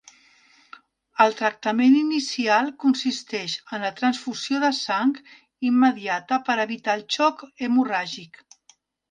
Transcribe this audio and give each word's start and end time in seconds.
El 1.25 1.35
tractament 1.41 1.97
inicial 1.97 2.71
consisteix 2.83 3.57
en 3.77 3.85
la 3.89 3.91
transfusió 4.01 4.63
de 4.65 4.73
sang 4.79 5.13
immediata 5.71 6.41
per 6.49 6.57
evitar 6.67 6.99
el 7.01 7.07
xoc 7.19 7.47
hemorràgic. 7.69 8.43